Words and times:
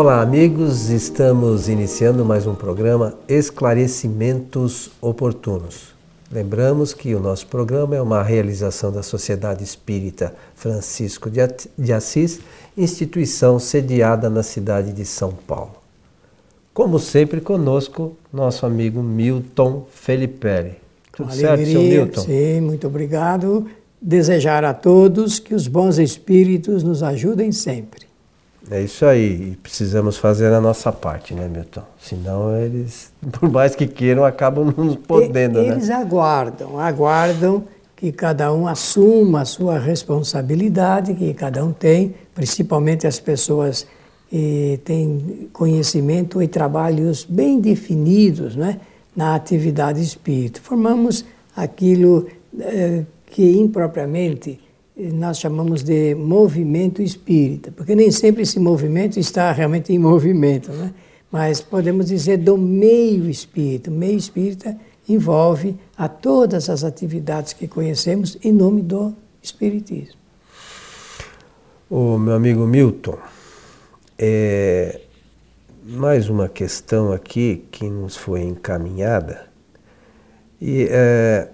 Olá, 0.00 0.22
amigos. 0.22 0.90
Estamos 0.90 1.68
iniciando 1.68 2.24
mais 2.24 2.46
um 2.46 2.54
programa 2.54 3.14
Esclarecimentos 3.26 4.92
Oportunos. 5.00 5.92
Lembramos 6.30 6.94
que 6.94 7.16
o 7.16 7.18
nosso 7.18 7.48
programa 7.48 7.96
é 7.96 8.00
uma 8.00 8.22
realização 8.22 8.92
da 8.92 9.02
Sociedade 9.02 9.64
Espírita 9.64 10.32
Francisco 10.54 11.28
de 11.28 11.92
Assis, 11.92 12.38
instituição 12.76 13.58
sediada 13.58 14.30
na 14.30 14.44
cidade 14.44 14.92
de 14.92 15.04
São 15.04 15.32
Paulo. 15.32 15.74
Como 16.72 17.00
sempre, 17.00 17.40
conosco, 17.40 18.16
nosso 18.32 18.64
amigo 18.64 19.02
Milton 19.02 19.84
Felipe. 19.92 20.76
Tudo 21.10 21.34
certo, 21.34 21.66
seu 21.66 21.82
Milton? 21.82 22.20
Sim, 22.20 22.60
muito 22.60 22.86
obrigado. 22.86 23.66
Desejar 24.00 24.64
a 24.64 24.72
todos 24.72 25.40
que 25.40 25.56
os 25.56 25.66
bons 25.66 25.98
espíritos 25.98 26.84
nos 26.84 27.02
ajudem 27.02 27.50
sempre. 27.50 28.07
É 28.70 28.82
isso 28.82 29.06
aí, 29.06 29.56
precisamos 29.62 30.18
fazer 30.18 30.52
a 30.52 30.60
nossa 30.60 30.92
parte, 30.92 31.32
né, 31.32 31.48
Milton? 31.48 31.82
Senão 32.00 32.56
eles, 32.56 33.12
por 33.32 33.50
mais 33.50 33.74
que 33.74 33.86
queiram, 33.86 34.24
acabam 34.24 34.72
não 34.76 34.94
podendo, 34.94 35.60
e, 35.60 35.68
né? 35.68 35.74
Eles 35.74 35.90
aguardam, 35.90 36.78
aguardam 36.78 37.64
que 37.96 38.12
cada 38.12 38.52
um 38.52 38.68
assuma 38.68 39.40
a 39.40 39.44
sua 39.44 39.78
responsabilidade, 39.78 41.14
que 41.14 41.34
cada 41.34 41.64
um 41.64 41.72
tem, 41.72 42.14
principalmente 42.34 43.06
as 43.06 43.18
pessoas 43.18 43.86
que 44.30 44.78
têm 44.84 45.48
conhecimento 45.52 46.42
e 46.42 46.46
trabalhos 46.46 47.24
bem 47.24 47.60
definidos, 47.60 48.54
né, 48.54 48.78
na 49.16 49.34
atividade 49.34 50.02
espírita. 50.02 50.60
Formamos 50.62 51.24
aquilo 51.56 52.28
eh, 52.60 53.04
que 53.26 53.58
impropriamente 53.58 54.60
nós 54.98 55.38
chamamos 55.38 55.82
de 55.82 56.14
movimento 56.14 57.00
espírita, 57.00 57.70
porque 57.70 57.94
nem 57.94 58.10
sempre 58.10 58.42
esse 58.42 58.58
movimento 58.58 59.18
está 59.18 59.52
realmente 59.52 59.92
em 59.92 59.98
movimento, 59.98 60.72
né? 60.72 60.92
mas 61.30 61.60
podemos 61.60 62.06
dizer 62.06 62.38
do 62.38 62.58
meio 62.58 63.30
espírita. 63.30 63.90
O 63.90 63.94
meio 63.94 64.18
espírita 64.18 64.76
envolve 65.08 65.76
a 65.96 66.08
todas 66.08 66.68
as 66.68 66.82
atividades 66.82 67.52
que 67.52 67.68
conhecemos 67.68 68.36
em 68.42 68.52
nome 68.52 68.82
do 68.82 69.14
Espiritismo. 69.40 70.18
O 71.88 72.18
meu 72.18 72.34
amigo 72.34 72.66
Milton, 72.66 73.16
é 74.18 75.00
mais 75.84 76.28
uma 76.28 76.48
questão 76.48 77.12
aqui 77.12 77.64
que 77.70 77.88
nos 77.88 78.16
foi 78.16 78.42
encaminhada 78.42 79.46
e 80.60 80.88
é, 80.90 81.48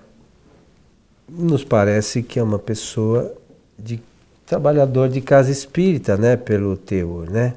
nos 1.28 1.64
parece 1.64 2.22
que 2.22 2.38
é 2.38 2.42
uma 2.42 2.58
pessoa 2.58 3.34
de 3.78 4.00
trabalhador 4.46 5.08
de 5.08 5.20
casa 5.20 5.50
espírita, 5.50 6.16
né, 6.16 6.36
pelo 6.36 6.76
teor, 6.76 7.30
né, 7.30 7.54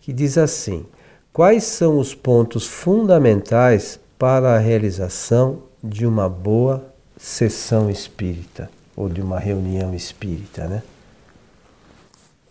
que 0.00 0.12
diz 0.12 0.38
assim: 0.38 0.84
quais 1.32 1.64
são 1.64 1.98
os 1.98 2.14
pontos 2.14 2.66
fundamentais 2.66 4.00
para 4.18 4.54
a 4.54 4.58
realização 4.58 5.62
de 5.82 6.06
uma 6.06 6.28
boa 6.28 6.84
sessão 7.16 7.90
espírita 7.90 8.70
ou 8.96 9.08
de 9.08 9.20
uma 9.20 9.38
reunião 9.38 9.94
espírita, 9.94 10.66
né? 10.66 10.82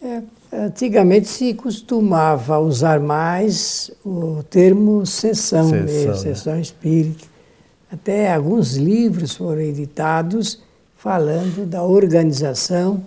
É, 0.04 0.22
antigamente 0.52 1.28
se 1.28 1.54
costumava 1.54 2.58
usar 2.58 3.00
mais 3.00 3.92
o 4.04 4.42
termo 4.50 5.06
sessão, 5.06 5.70
sessão, 5.70 5.86
mesmo, 5.86 6.12
né? 6.12 6.18
sessão 6.18 6.60
espírita. 6.60 7.31
Até 7.92 8.34
alguns 8.34 8.78
livros 8.78 9.36
foram 9.36 9.60
editados 9.60 10.62
falando 10.96 11.66
da 11.66 11.84
organização, 11.84 13.06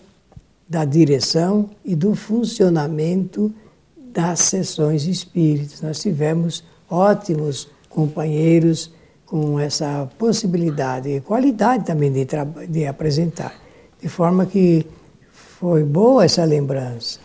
da 0.68 0.84
direção 0.84 1.70
e 1.82 1.96
do 1.96 2.14
funcionamento 2.14 3.50
das 3.96 4.40
sessões 4.40 5.06
espíritas. 5.06 5.80
Nós 5.80 6.00
tivemos 6.00 6.62
ótimos 6.90 7.68
companheiros 7.88 8.92
com 9.24 9.58
essa 9.58 10.06
possibilidade 10.18 11.08
e 11.08 11.20
qualidade 11.20 11.86
também 11.86 12.12
de, 12.12 12.26
de 12.68 12.86
apresentar. 12.86 13.54
De 14.02 14.08
forma 14.08 14.44
que 14.44 14.86
foi 15.32 15.82
boa 15.82 16.26
essa 16.26 16.44
lembrança. 16.44 17.18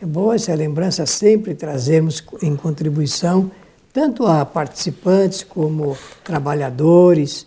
É 0.00 0.06
boa 0.06 0.36
essa 0.36 0.54
lembrança 0.54 1.04
sempre 1.04 1.54
trazemos 1.54 2.24
em 2.40 2.54
contribuição 2.54 3.50
tanto 3.92 4.26
a 4.26 4.44
participantes 4.44 5.42
como 5.42 5.96
trabalhadores, 6.24 7.46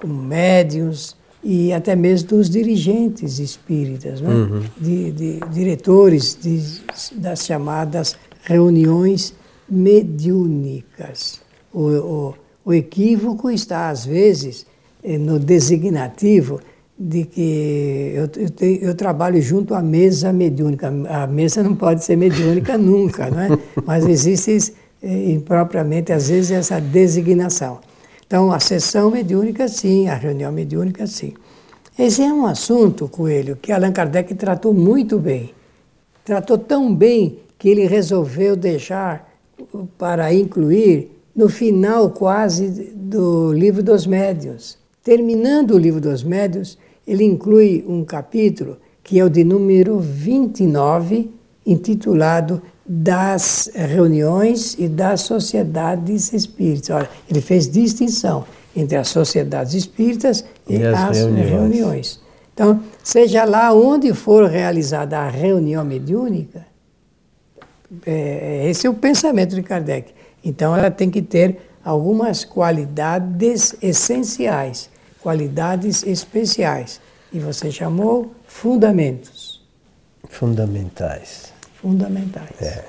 como 0.00 0.22
médiums 0.22 1.16
e 1.42 1.72
até 1.72 1.94
mesmo 1.94 2.30
dos 2.30 2.50
dirigentes 2.50 3.38
espíritas, 3.38 4.20
né? 4.20 4.28
Uhum. 4.28 4.62
de, 4.80 5.12
de, 5.12 5.40
diretores 5.52 6.36
de, 6.40 6.82
das 7.12 7.44
chamadas 7.44 8.16
reuniões 8.42 9.32
mediúnicas. 9.68 11.40
O, 11.72 11.82
o, 11.82 12.34
o 12.64 12.74
equívoco 12.74 13.50
está, 13.50 13.90
às 13.90 14.04
vezes, 14.04 14.66
eh, 15.04 15.18
no 15.18 15.38
designativo 15.38 16.60
de 16.98 17.24
que 17.24 18.12
eu, 18.14 18.22
eu, 18.42 18.50
te, 18.50 18.78
eu, 18.82 18.94
trabalho 18.94 19.40
junto 19.40 19.74
à 19.74 19.82
mesa 19.82 20.32
mediúnica. 20.32 20.88
A 21.08 21.26
mesa 21.26 21.62
não 21.62 21.76
pode 21.76 22.02
ser 22.02 22.16
mediúnica 22.16 22.76
nunca, 22.78 23.30
não 23.30 23.40
é? 23.40 23.48
mas 23.84 24.06
existe 24.06 24.74
impropriamente, 25.06 26.12
às 26.12 26.28
vezes, 26.28 26.50
essa 26.50 26.80
designação. 26.80 27.80
Então, 28.26 28.50
a 28.50 28.58
sessão 28.58 29.10
mediúnica, 29.10 29.68
sim, 29.68 30.08
a 30.08 30.14
reunião 30.14 30.50
mediúnica, 30.50 31.06
sim. 31.06 31.34
Esse 31.98 32.22
é 32.22 32.32
um 32.32 32.44
assunto, 32.44 33.08
Coelho, 33.08 33.56
que 33.56 33.72
Allan 33.72 33.92
Kardec 33.92 34.34
tratou 34.34 34.74
muito 34.74 35.18
bem. 35.18 35.54
Tratou 36.24 36.58
tão 36.58 36.94
bem 36.94 37.38
que 37.58 37.68
ele 37.68 37.86
resolveu 37.86 38.56
deixar 38.56 39.32
para 39.96 40.34
incluir 40.34 41.10
no 41.34 41.48
final 41.48 42.10
quase 42.10 42.92
do 42.94 43.52
Livro 43.52 43.82
dos 43.82 44.06
Médiuns. 44.06 44.78
Terminando 45.02 45.72
o 45.72 45.78
Livro 45.78 46.00
dos 46.00 46.24
Médiuns, 46.24 46.76
ele 47.06 47.24
inclui 47.24 47.84
um 47.86 48.04
capítulo 48.04 48.76
que 49.04 49.20
é 49.20 49.24
o 49.24 49.30
de 49.30 49.44
número 49.44 50.00
29, 50.00 51.30
intitulado 51.64 52.60
das 52.88 53.68
reuniões 53.74 54.74
e 54.78 54.88
das 54.88 55.22
sociedades 55.22 56.32
espíritas. 56.32 56.90
Olha, 56.90 57.10
ele 57.28 57.40
fez 57.40 57.68
distinção 57.68 58.44
entre 58.74 58.96
as 58.96 59.08
sociedades 59.08 59.74
espíritas 59.74 60.44
e, 60.68 60.76
e 60.76 60.86
as, 60.86 61.16
reuniões. 61.16 61.50
reuniões. 61.50 62.20
Então, 62.54 62.80
seja 63.02 63.44
lá 63.44 63.72
onde 63.72 64.14
for 64.14 64.48
realizada 64.48 65.18
a 65.18 65.28
reunião 65.28 65.84
mediúnica, 65.84 66.66
é, 68.04 68.68
esse 68.68 68.86
é 68.86 68.90
o 68.90 68.94
pensamento 68.94 69.54
de 69.54 69.62
Kardec. 69.62 70.12
Então, 70.44 70.76
ela 70.76 70.90
tem 70.90 71.10
que 71.10 71.22
ter 71.22 71.58
algumas 71.84 72.44
qualidades 72.44 73.74
essenciais, 73.82 74.88
qualidades 75.20 76.02
especiais. 76.04 77.00
E 77.32 77.38
você 77.38 77.70
chamou 77.70 78.32
fundamentos. 78.46 79.64
Fundamentais 80.28 81.55
fundamentais. 81.86 82.60
É. 82.60 82.84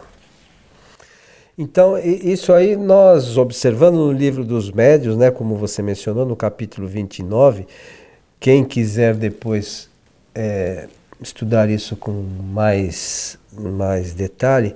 Então, 1.55 1.97
isso 1.99 2.51
aí 2.51 2.75
nós 2.75 3.37
observando 3.37 3.95
no 3.95 4.11
livro 4.11 4.43
dos 4.43 4.71
médios, 4.71 5.15
né, 5.15 5.29
como 5.29 5.55
você 5.55 5.81
mencionou, 5.83 6.25
no 6.25 6.35
capítulo 6.35 6.87
29, 6.87 7.67
quem 8.39 8.63
quiser 8.63 9.15
depois 9.15 9.89
é, 10.33 10.87
estudar 11.21 11.69
isso 11.69 11.95
com 11.95 12.11
mais, 12.11 13.37
mais 13.51 14.13
detalhe, 14.13 14.75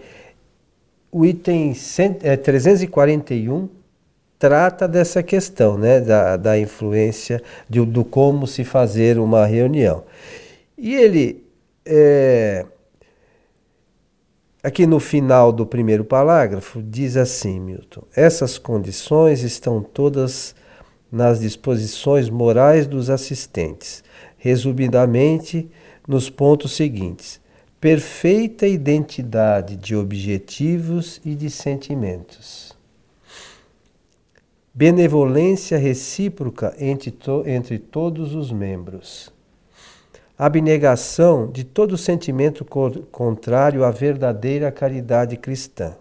o 1.12 1.26
item 1.26 1.74
100, 1.74 2.18
é, 2.22 2.38
341 2.38 3.68
trata 4.40 4.88
dessa 4.88 5.22
questão, 5.22 5.78
né, 5.78 6.00
da, 6.00 6.38
da 6.38 6.58
influência, 6.58 7.42
de, 7.70 7.84
do 7.86 8.04
como 8.04 8.48
se 8.48 8.64
fazer 8.64 9.20
uma 9.20 9.46
reunião. 9.46 10.04
E 10.78 10.96
ele 10.96 11.44
é, 11.86 12.66
Aqui 14.64 14.86
no 14.86 15.00
final 15.00 15.52
do 15.52 15.66
primeiro 15.66 16.06
parágrafo 16.06 16.84
diz 16.84 17.18
assim, 17.18 17.60
Milton: 17.60 18.04
essas 18.16 18.60
condições 18.60 19.42
estão 19.42 19.82
todas 19.82 20.54
nas 21.12 21.40
disposições 21.40 22.30
morais 22.30 22.86
dos 22.86 23.10
assistentes, 23.10 24.04
resumidamente 24.38 25.68
nos 26.08 26.30
pontos 26.30 26.74
seguintes: 26.74 27.42
perfeita 27.80 28.68
identidade 28.68 29.76
de 29.76 29.96
objetivos 29.96 31.20
e 31.26 31.34
de 31.34 31.50
sentimentos, 31.50 32.78
benevolência 34.72 35.76
recíproca 35.76 36.76
entre, 36.78 37.10
to 37.10 37.44
entre 37.48 37.80
todos 37.80 38.36
os 38.36 38.52
membros 38.52 39.34
abnegação 40.38 41.50
de 41.52 41.64
todo 41.64 41.98
sentimento 41.98 42.66
contrário 43.12 43.84
à 43.84 43.92
verdadeira 43.92 44.72
caridade 44.72 45.38
cristã. 45.38 45.96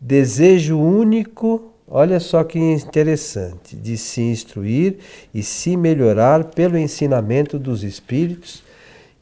Desejo 0.00 0.78
único, 0.78 1.72
olha 1.88 2.18
só 2.18 2.42
que 2.44 2.58
interessante, 2.58 3.76
de 3.76 3.96
se 3.96 4.20
instruir 4.20 4.98
e 5.32 5.42
se 5.42 5.76
melhorar 5.76 6.44
pelo 6.44 6.76
ensinamento 6.76 7.58
dos 7.58 7.82
Espíritos 7.82 8.62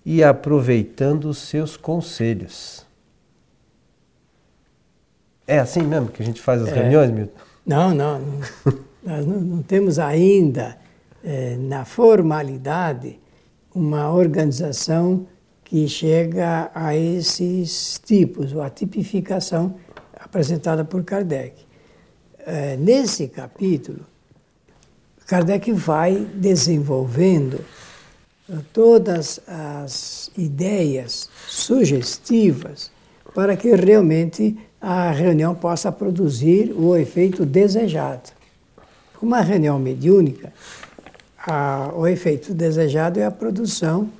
e 0.05 0.25
aproveitando 0.25 1.27
os 1.27 1.39
seus 1.39 1.77
conselhos. 1.77 2.87
É 5.47 5.59
assim 5.59 5.83
mesmo 5.83 6.09
que 6.09 6.23
a 6.23 6.25
gente 6.25 6.41
faz 6.41 6.63
as 6.63 6.69
é. 6.69 6.75
reuniões, 6.75 7.11
Milton? 7.11 7.41
Não, 7.67 7.95
não. 7.95 8.19
não 8.19 8.41
nós 9.03 9.27
não, 9.27 9.41
não, 9.41 9.63
temos 9.63 9.99
ainda, 9.99 10.77
é, 11.25 11.57
na 11.57 11.85
formalidade, 11.85 13.19
uma 13.75 14.13
organização 14.13 15.27
que 15.65 15.87
chega 15.89 16.71
a 16.75 16.97
esses 16.97 18.01
tipos, 18.05 18.53
ou 18.53 18.63
a 18.63 18.71
tipificação 18.71 19.77
apresentada 20.19 20.85
por 20.85 21.05
Kardec. 21.05 21.55
É, 22.41 22.77
nesse 22.77 23.29
capítulo, 23.29 24.01
Kardec 25.27 25.71
vai 25.73 26.27
desenvolvendo 26.35 27.65
todas 28.73 29.41
as 29.47 30.31
ideias 30.37 31.31
sugestivas 31.47 32.91
para 33.35 33.57
que 33.57 33.73
realmente 33.75 34.57
a 34.81 35.11
reunião 35.11 35.55
possa 35.55 35.93
produzir 35.93 36.73
o 36.73 36.97
efeito 36.97 37.47
desejado. 37.47 38.31
Uma 39.23 39.41
reunião 39.41 39.79
mediúnica, 39.79 40.53
a, 41.47 41.93
o 41.95 42.07
efeito 42.07 42.53
desejado 42.55 43.19
é 43.19 43.25
a 43.25 43.31
produção 43.31 44.11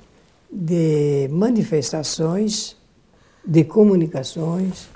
de 0.51 1.27
manifestações, 1.31 2.75
de 3.45 3.63
comunicações 3.63 4.89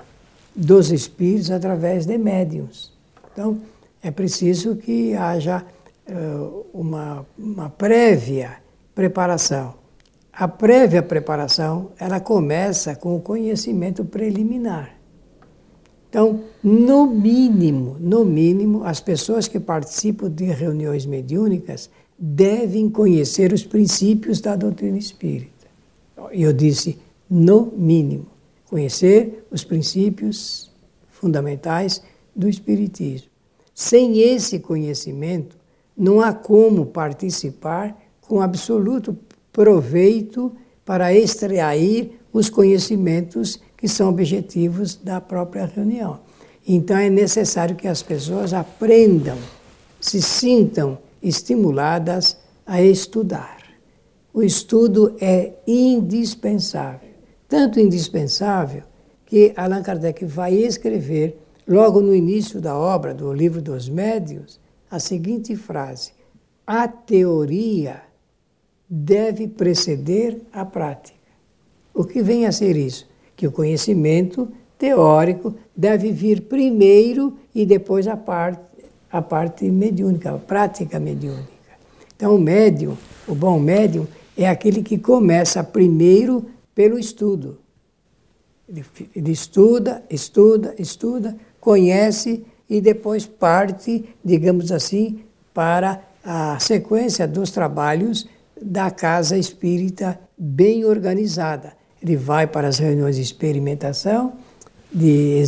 dos 0.54 0.90
espíritos 0.90 1.50
através 1.50 2.06
de 2.06 2.18
médiums. 2.18 2.92
Então, 3.32 3.60
é 4.02 4.10
preciso 4.10 4.76
que 4.76 5.14
haja 5.14 5.64
uh, 6.08 6.66
uma, 6.72 7.26
uma 7.38 7.70
prévia 7.70 8.58
preparação. 8.94 9.74
A 10.32 10.46
prévia 10.46 11.02
preparação, 11.02 11.92
ela 11.98 12.20
começa 12.20 12.94
com 12.94 13.16
o 13.16 13.20
conhecimento 13.20 14.04
preliminar. 14.04 14.96
Então, 16.08 16.44
no 16.62 17.06
mínimo, 17.06 17.96
no 17.98 18.24
mínimo, 18.24 18.84
as 18.84 19.00
pessoas 19.00 19.48
que 19.48 19.58
participam 19.58 20.30
de 20.30 20.44
reuniões 20.44 21.04
mediúnicas 21.04 21.90
devem 22.18 22.88
conhecer 22.88 23.52
os 23.52 23.64
princípios 23.64 24.40
da 24.40 24.56
doutrina 24.56 24.98
espírita. 24.98 25.66
Eu 26.32 26.52
disse, 26.52 26.98
no 27.28 27.72
mínimo, 27.76 28.26
conhecer 28.66 29.46
os 29.50 29.62
princípios 29.64 30.70
fundamentais 31.10 32.02
do 32.34 32.48
espiritismo. 32.48 33.28
Sem 33.74 34.20
esse 34.20 34.58
conhecimento, 34.58 35.56
não 35.96 36.20
há 36.20 36.32
como 36.32 36.86
participar 36.86 37.96
com 38.20 38.40
absoluto 38.40 39.16
proveito 39.52 40.52
para 40.84 41.14
extrair 41.14 42.18
os 42.32 42.48
conhecimentos 42.50 43.60
que 43.76 43.88
são 43.88 44.08
objetivos 44.08 44.94
da 44.94 45.20
própria 45.20 45.66
reunião. 45.66 46.20
Então 46.66 46.96
é 46.96 47.08
necessário 47.08 47.76
que 47.76 47.86
as 47.86 48.02
pessoas 48.02 48.52
aprendam, 48.52 49.38
se 50.00 50.20
sintam 50.20 50.98
estimuladas 51.28 52.36
a 52.64 52.80
estudar. 52.82 53.58
O 54.32 54.42
estudo 54.42 55.16
é 55.20 55.54
indispensável, 55.66 57.10
tanto 57.48 57.80
indispensável 57.80 58.82
que 59.24 59.52
Allan 59.56 59.82
Kardec 59.82 60.24
vai 60.24 60.54
escrever, 60.54 61.38
logo 61.66 62.00
no 62.00 62.14
início 62.14 62.60
da 62.60 62.76
obra 62.76 63.12
do 63.12 63.32
Livro 63.32 63.60
dos 63.60 63.88
Médios, 63.88 64.60
a 64.90 64.98
seguinte 64.98 65.56
frase: 65.56 66.12
A 66.66 66.86
teoria 66.86 68.02
deve 68.88 69.48
preceder 69.48 70.42
a 70.52 70.64
prática. 70.64 71.16
O 71.92 72.04
que 72.04 72.22
vem 72.22 72.46
a 72.46 72.52
ser 72.52 72.76
isso? 72.76 73.08
Que 73.34 73.46
o 73.46 73.52
conhecimento 73.52 74.48
teórico 74.78 75.54
deve 75.74 76.12
vir 76.12 76.42
primeiro 76.42 77.36
e 77.54 77.64
depois 77.64 78.06
a 78.06 78.16
parte, 78.16 78.60
a 79.10 79.22
parte 79.22 79.68
mediúnica, 79.70 80.34
a 80.34 80.38
prática 80.38 80.98
mediúnica. 80.98 81.48
Então, 82.14 82.34
o 82.34 82.38
médium, 82.38 82.96
o 83.26 83.34
bom 83.34 83.58
médium, 83.58 84.06
é 84.36 84.48
aquele 84.48 84.82
que 84.82 84.98
começa 84.98 85.62
primeiro 85.62 86.46
pelo 86.74 86.98
estudo. 86.98 87.58
Ele, 88.68 88.84
ele 89.14 89.30
estuda, 89.30 90.02
estuda, 90.10 90.74
estuda, 90.78 91.36
conhece 91.60 92.44
e 92.68 92.80
depois 92.80 93.26
parte, 93.26 94.04
digamos 94.24 94.72
assim, 94.72 95.20
para 95.54 96.02
a 96.24 96.58
sequência 96.58 97.26
dos 97.26 97.50
trabalhos 97.50 98.28
da 98.60 98.90
casa 98.90 99.38
espírita 99.38 100.18
bem 100.36 100.84
organizada. 100.84 101.74
Ele 102.02 102.16
vai 102.16 102.46
para 102.46 102.68
as 102.68 102.78
reuniões 102.78 103.16
de 103.16 103.22
experimentação, 103.22 104.34
de 104.96 105.42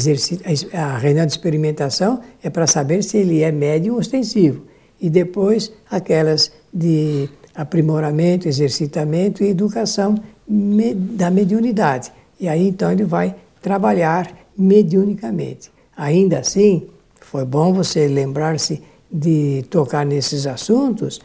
a 0.74 0.98
reunião 0.98 1.24
de 1.24 1.32
experimentação 1.32 2.20
é 2.42 2.50
para 2.50 2.66
saber 2.66 3.02
se 3.02 3.16
ele 3.16 3.42
é 3.42 3.50
médium 3.50 3.96
ostensivo. 3.96 4.66
E 5.00 5.08
depois 5.08 5.72
aquelas 5.90 6.52
de 6.72 7.30
aprimoramento, 7.54 8.46
exercitamento 8.46 9.42
e 9.42 9.48
educação 9.48 10.16
da 10.46 11.30
mediunidade. 11.30 12.12
E 12.38 12.46
aí 12.46 12.68
então 12.68 12.92
ele 12.92 13.04
vai 13.04 13.34
trabalhar 13.62 14.30
mediunicamente. 14.56 15.70
Ainda 15.96 16.40
assim, 16.40 16.86
foi 17.18 17.46
bom 17.46 17.72
você 17.72 18.06
lembrar-se 18.06 18.82
de 19.10 19.64
tocar 19.70 20.04
nesses 20.04 20.46
assuntos, 20.46 21.20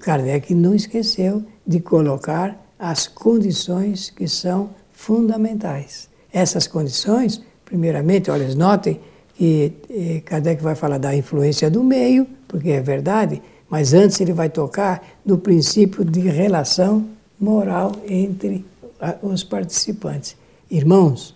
Kardec 0.00 0.54
não 0.54 0.74
esqueceu 0.74 1.44
de 1.66 1.80
colocar 1.80 2.58
as 2.78 3.06
condições 3.06 4.08
que 4.08 4.26
são 4.26 4.70
fundamentais. 4.90 6.08
Essas 6.32 6.66
condições, 6.66 7.42
primeiramente, 7.68 8.30
olha, 8.30 8.48
notem 8.54 8.98
que 9.34 9.72
eh, 9.90 10.22
Kardec 10.24 10.62
vai 10.62 10.74
falar 10.74 10.96
da 10.96 11.14
influência 11.14 11.70
do 11.70 11.84
meio, 11.84 12.26
porque 12.48 12.70
é 12.70 12.80
verdade, 12.80 13.42
mas 13.68 13.92
antes 13.92 14.18
ele 14.20 14.32
vai 14.32 14.48
tocar 14.48 15.06
no 15.24 15.36
princípio 15.36 16.02
de 16.02 16.20
relação 16.20 17.06
moral 17.38 17.92
entre 18.08 18.64
os 19.22 19.44
participantes. 19.44 20.34
Irmãos, 20.70 21.34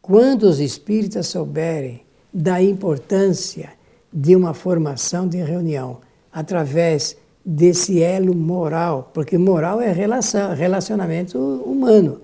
quando 0.00 0.44
os 0.44 0.60
espíritas 0.60 1.26
souberem 1.26 2.00
da 2.32 2.62
importância 2.62 3.70
de 4.12 4.34
uma 4.34 4.54
formação 4.54 5.28
de 5.28 5.36
reunião 5.36 5.98
através 6.32 7.16
desse 7.44 8.02
elo 8.02 8.34
moral, 8.34 9.10
porque 9.12 9.36
moral 9.36 9.80
é 9.80 9.92
relação, 9.92 10.54
relacionamento 10.54 11.38
humano, 11.38 12.20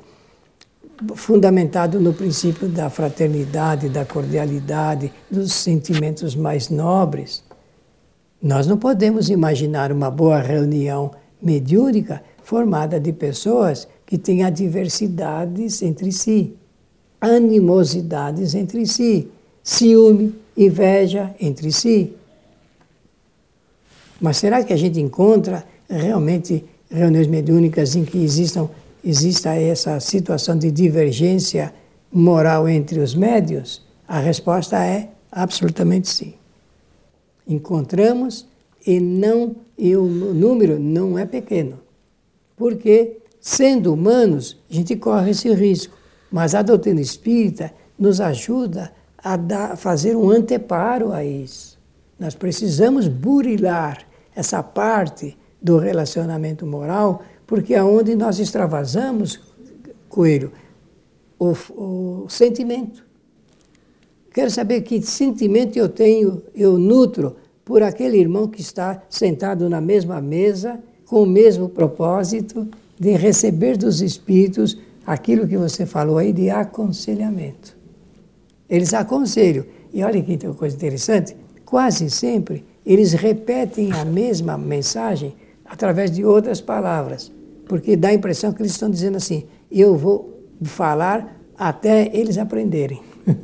fundamentado 1.14 1.98
no 2.00 2.12
princípio 2.12 2.68
da 2.68 2.90
fraternidade, 2.90 3.88
da 3.88 4.04
cordialidade, 4.04 5.12
dos 5.30 5.52
sentimentos 5.52 6.34
mais 6.34 6.68
nobres. 6.68 7.42
Nós 8.42 8.66
não 8.66 8.76
podemos 8.76 9.28
imaginar 9.28 9.92
uma 9.92 10.10
boa 10.10 10.40
reunião 10.40 11.10
mediúnica 11.42 12.22
formada 12.42 12.98
de 12.98 13.12
pessoas 13.12 13.86
que 14.06 14.18
têm 14.18 14.44
adversidades 14.44 15.82
entre 15.82 16.10
si, 16.10 16.54
animosidades 17.20 18.54
entre 18.54 18.86
si, 18.86 19.28
ciúme, 19.62 20.34
inveja 20.56 21.34
entre 21.40 21.70
si. 21.70 22.14
Mas 24.20 24.36
será 24.36 24.62
que 24.64 24.72
a 24.72 24.76
gente 24.76 25.00
encontra 25.00 25.64
realmente 25.88 26.64
reuniões 26.90 27.26
mediúnicas 27.26 27.94
em 27.94 28.04
que 28.04 28.18
existam, 28.18 28.68
exista 29.04 29.54
essa 29.54 29.98
situação 30.00 30.56
de 30.56 30.70
divergência 30.70 31.72
moral 32.12 32.68
entre 32.68 33.00
os 33.00 33.14
médios? 33.14 33.84
A 34.06 34.18
resposta 34.18 34.84
é 34.84 35.10
absolutamente 35.30 36.08
sim. 36.08 36.34
Encontramos 37.46 38.46
e 38.86 39.00
não 39.00 39.56
e 39.76 39.96
o 39.96 40.04
número 40.04 40.78
não 40.78 41.18
é 41.18 41.24
pequeno. 41.24 41.80
Porque 42.56 43.20
sendo 43.40 43.94
humanos, 43.94 44.58
a 44.70 44.74
gente 44.74 44.94
corre 44.96 45.30
esse 45.30 45.52
risco, 45.54 45.96
mas 46.30 46.54
a 46.54 46.60
doutrina 46.60 47.00
espírita 47.00 47.72
nos 47.98 48.20
ajuda 48.20 48.92
a 49.16 49.36
dar, 49.36 49.76
fazer 49.76 50.14
um 50.14 50.30
anteparo 50.30 51.12
a 51.12 51.24
isso. 51.24 51.78
Nós 52.18 52.34
precisamos 52.34 53.08
burilar 53.08 54.06
essa 54.36 54.62
parte 54.62 55.36
do 55.60 55.78
relacionamento 55.78 56.66
moral, 56.66 57.22
porque 57.50 57.74
é 57.74 57.82
onde 57.82 58.14
nós 58.14 58.38
extravasamos, 58.38 59.40
Coelho, 60.08 60.52
o, 61.36 61.50
o 61.74 62.28
sentimento. 62.28 63.04
Quero 64.32 64.52
saber 64.52 64.82
que 64.82 65.02
sentimento 65.02 65.76
eu 65.76 65.88
tenho, 65.88 66.44
eu 66.54 66.78
nutro 66.78 67.34
por 67.64 67.82
aquele 67.82 68.18
irmão 68.18 68.46
que 68.46 68.60
está 68.60 69.02
sentado 69.10 69.68
na 69.68 69.80
mesma 69.80 70.20
mesa, 70.20 70.78
com 71.04 71.24
o 71.24 71.26
mesmo 71.26 71.68
propósito 71.68 72.68
de 72.96 73.16
receber 73.16 73.76
dos 73.76 74.00
espíritos 74.00 74.78
aquilo 75.04 75.48
que 75.48 75.58
você 75.58 75.84
falou 75.84 76.18
aí 76.18 76.32
de 76.32 76.50
aconselhamento. 76.50 77.76
Eles 78.68 78.94
aconselham. 78.94 79.64
E 79.92 80.04
olha 80.04 80.22
que 80.22 80.38
coisa 80.54 80.76
interessante, 80.76 81.34
quase 81.64 82.08
sempre 82.10 82.64
eles 82.86 83.12
repetem 83.12 83.90
a 83.90 84.04
mesma 84.04 84.56
mensagem 84.56 85.34
através 85.64 86.12
de 86.12 86.24
outras 86.24 86.60
palavras, 86.60 87.32
porque 87.70 87.96
dá 87.96 88.08
a 88.08 88.12
impressão 88.12 88.52
que 88.52 88.60
eles 88.60 88.72
estão 88.72 88.90
dizendo 88.90 89.16
assim: 89.16 89.44
eu 89.70 89.96
vou 89.96 90.42
falar 90.60 91.40
até 91.56 92.10
eles 92.12 92.36
aprenderem. 92.36 93.00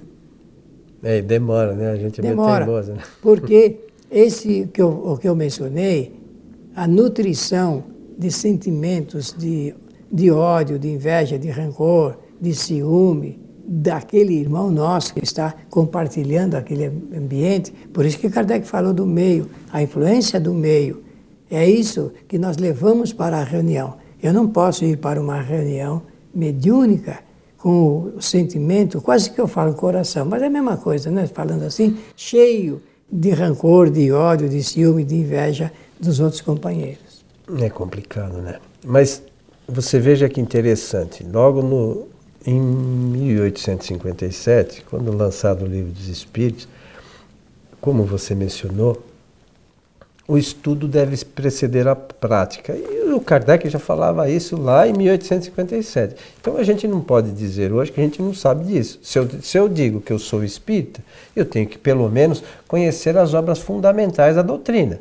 É, 1.03 1.23
demora, 1.23 1.73
né? 1.73 1.91
A 1.91 1.97
gente 1.97 2.19
é 2.19 2.23
demora, 2.23 2.65
meio 2.65 2.83
teimosa, 2.83 2.95
né? 2.95 3.03
Porque 3.23 3.77
esse 4.11 4.69
que 4.73 4.83
eu, 4.83 4.89
o 4.89 5.17
que 5.17 5.29
eu 5.29 5.37
mencionei, 5.37 6.19
a 6.75 6.89
nutrição 6.89 7.85
de 8.19 8.29
sentimentos 8.33 9.33
de, 9.39 9.73
de 10.11 10.33
ódio, 10.33 10.81
de 10.81 10.89
inveja, 10.89 11.39
de 11.39 11.49
rancor, 11.49 12.19
de 12.41 12.53
ciúme, 12.55 13.39
daquele 13.65 14.35
irmão 14.35 14.69
nosso 14.69 15.15
que 15.15 15.23
está 15.23 15.55
compartilhando 15.71 16.57
aquele 16.57 16.87
ambiente. 16.87 17.73
Por 17.93 18.05
isso 18.05 18.19
que 18.19 18.29
Kardec 18.29 18.67
falou 18.67 18.93
do 18.93 19.07
meio, 19.07 19.49
a 19.71 19.83
influência 19.83 20.41
do 20.41 20.53
meio. 20.53 21.05
É 21.49 21.69
isso 21.69 22.11
que 22.27 22.37
nós 22.37 22.57
levamos 22.57 23.13
para 23.13 23.37
a 23.37 23.45
reunião. 23.45 24.06
Eu 24.23 24.33
não 24.33 24.49
posso 24.49 24.85
ir 24.85 24.99
para 24.99 25.21
uma 25.21 25.41
reunião 25.41 26.03
mediúnica 26.35 27.21
com 27.59 28.13
o 28.17 28.23
sentimento, 28.23 29.01
quase 29.01 29.31
que 29.31 29.41
eu 29.41 29.49
falo 29.49 29.75
coração, 29.75 30.25
mas 30.25 30.43
é 30.43 30.47
a 30.47 30.51
mesma 30.51 30.77
coisa, 30.77 31.11
né? 31.11 31.27
Falando 31.27 31.65
assim, 31.65 31.99
cheio 32.15 32.81
de 33.11 33.31
rancor, 33.31 33.91
de 33.91 34.13
ódio, 34.13 34.49
de 34.49 34.63
ciúme, 34.63 35.05
de 35.05 35.17
inveja 35.17 35.73
dos 35.99 36.21
outros 36.21 36.41
companheiros. 36.41 37.25
É 37.61 37.69
complicado, 37.71 38.39
né? 38.39 38.59
Mas 38.85 39.23
você 39.67 39.99
veja 39.99 40.29
que 40.29 40.41
interessante. 40.41 41.25
Logo 41.25 41.63
no, 41.63 42.07
em 42.45 42.61
1857, 42.61 44.85
quando 44.89 45.17
lançado 45.17 45.65
o 45.65 45.69
Livro 45.69 45.93
dos 45.93 46.09
Espíritos, 46.09 46.69
como 47.81 48.05
você 48.05 48.35
mencionou, 48.35 49.01
o 50.29 50.37
estudo 50.37 50.89
deve 50.89 51.25
preceder 51.25 51.87
a 51.87 51.95
prática. 51.95 52.75
E 52.75 53.13
o 53.13 53.21
Kardec 53.21 53.69
já 53.69 53.79
falava 53.79 54.29
isso 54.29 54.57
lá 54.57 54.87
em 54.87 54.93
1857. 54.93 56.17
Então 56.41 56.57
a 56.57 56.65
gente 56.65 56.89
não 56.89 57.01
pode 57.01 57.31
dizer 57.31 57.73
hoje 57.73 57.93
que 57.93 58.01
a 58.01 58.05
gente 58.05 58.21
não 58.21 58.35
sabe 58.35 58.65
disso. 58.65 58.99
Se 59.03 59.19
eu, 59.19 59.29
se 59.41 59.57
eu 59.57 59.69
digo 59.69 60.01
que 60.01 60.13
eu 60.13 60.19
sou 60.19 60.43
espírita, 60.43 61.01
eu 61.35 61.45
tenho 61.45 61.69
que 61.69 61.79
pelo 61.79 62.09
menos 62.11 62.43
conhecer 62.67 63.17
as 63.17 63.35
obras 63.35 63.61
fundamentais 63.61 64.35
da 64.35 64.43
doutrina. 64.43 64.99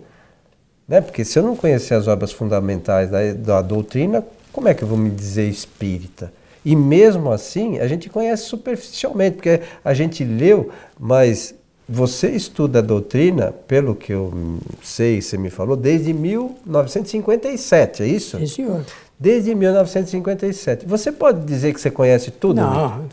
Né? 0.87 1.01
Porque 1.01 1.25
se 1.25 1.39
eu 1.39 1.43
não 1.43 1.55
conhecer 1.55 1.95
as 1.95 2.07
obras 2.07 2.31
fundamentais 2.31 3.09
da, 3.09 3.33
da 3.33 3.61
doutrina, 3.61 4.23
como 4.51 4.67
é 4.67 4.73
que 4.75 4.83
eu 4.83 4.87
vou 4.87 4.97
me 4.97 5.09
dizer 5.09 5.49
espírita? 5.49 6.31
E 6.63 6.75
mesmo 6.75 7.31
assim, 7.31 7.79
a 7.79 7.87
gente 7.87 8.09
conhece 8.09 8.43
superficialmente, 8.43 9.35
porque 9.35 9.61
a 9.83 9.93
gente 9.93 10.23
leu, 10.23 10.71
mas 10.99 11.53
você 11.87 12.31
estuda 12.31 12.79
a 12.79 12.81
doutrina, 12.81 13.53
pelo 13.67 13.95
que 13.95 14.11
eu 14.11 14.33
sei, 14.81 15.21
você 15.21 15.37
me 15.37 15.49
falou, 15.49 15.75
desde 15.75 16.13
1957, 16.13 18.03
é 18.03 18.07
isso? 18.07 18.39
Sim, 18.39 18.47
senhor. 18.47 18.83
Desde 19.19 19.53
1957. 19.53 20.85
Você 20.85 21.11
pode 21.11 21.45
dizer 21.45 21.73
que 21.73 21.79
você 21.79 21.91
conhece 21.91 22.31
tudo? 22.31 22.55
Não. 22.55 23.07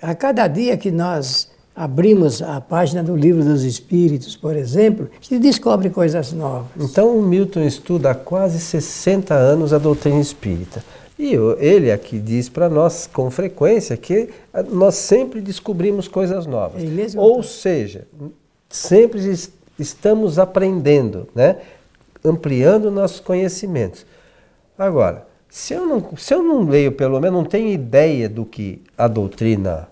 A 0.00 0.14
cada 0.14 0.48
dia 0.48 0.76
que 0.76 0.90
nós 0.90 1.48
abrimos 1.74 2.40
a 2.40 2.60
página 2.60 3.02
do 3.02 3.14
Livro 3.14 3.44
dos 3.44 3.62
Espíritos, 3.62 4.34
por 4.34 4.56
exemplo, 4.56 5.10
a 5.12 5.22
gente 5.22 5.42
descobre 5.42 5.90
coisas 5.90 6.32
novas. 6.32 6.68
Então 6.80 7.16
o 7.16 7.22
Milton 7.22 7.60
estuda 7.60 8.12
há 8.12 8.14
quase 8.14 8.58
60 8.58 9.34
anos 9.34 9.74
a 9.74 9.78
doutrina 9.78 10.18
espírita. 10.20 10.82
E 11.18 11.32
ele 11.58 11.90
aqui 11.90 12.18
diz 12.18 12.48
para 12.48 12.68
nós 12.68 13.08
com 13.10 13.30
frequência 13.30 13.96
que 13.96 14.28
nós 14.70 14.96
sempre 14.96 15.40
descobrimos 15.40 16.08
coisas 16.08 16.46
novas. 16.46 16.82
É 16.82 16.84
Ou 17.18 17.42
seja, 17.42 18.06
sempre 18.68 19.20
estamos 19.78 20.38
aprendendo, 20.38 21.26
né? 21.34 21.58
ampliando 22.24 22.90
nossos 22.90 23.20
conhecimentos. 23.20 24.04
Agora, 24.78 25.26
se 25.48 25.72
eu, 25.72 25.86
não, 25.86 26.16
se 26.16 26.34
eu 26.34 26.42
não 26.42 26.68
leio, 26.68 26.92
pelo 26.92 27.18
menos, 27.18 27.38
não 27.38 27.48
tenho 27.48 27.68
ideia 27.68 28.28
do 28.28 28.44
que 28.44 28.82
a 28.98 29.08
doutrina 29.08 29.88